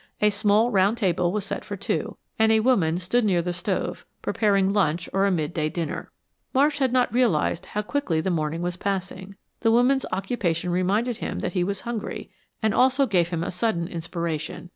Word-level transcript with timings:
A 0.19 0.31
small, 0.31 0.71
round 0.71 0.97
table 0.97 1.31
was 1.31 1.45
set 1.45 1.63
for 1.63 1.75
two, 1.77 2.17
and 2.39 2.51
a 2.51 2.61
woman 2.61 2.97
stood 2.97 3.23
near 3.23 3.43
the 3.43 3.53
stove, 3.53 4.03
preparing 4.23 4.73
lunch 4.73 5.07
or 5.13 5.27
a 5.27 5.31
midday 5.31 5.69
dinner. 5.69 6.09
Marsh 6.55 6.79
had 6.79 6.91
not 6.91 7.13
realized 7.13 7.67
how 7.67 7.83
quickly 7.83 8.19
the 8.19 8.31
morning 8.31 8.63
was 8.63 8.77
passing. 8.77 9.35
The 9.59 9.69
woman's 9.69 10.07
occupation 10.11 10.71
reminded 10.71 11.17
him 11.17 11.41
that 11.41 11.53
he 11.53 11.63
was 11.63 11.81
hungry, 11.81 12.31
and 12.63 12.73
also 12.73 13.05
gave 13.05 13.29
him 13.29 13.43
a 13.43 13.51
sudden 13.51 13.87
inspiration. 13.87 14.69